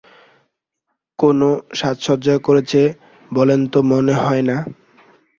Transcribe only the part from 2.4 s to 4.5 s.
করেছে বলেতো মনে হয়